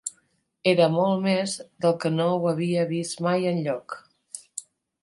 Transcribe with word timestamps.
Era 0.71 0.87
molt 0.93 1.21
més 1.27 1.53
del 1.85 1.95
que 2.05 2.13
no 2.17 2.27
ho 2.39 2.41
havia 2.55 2.87
vist 2.95 3.23
mai 3.29 3.47
enlloc 3.53 4.01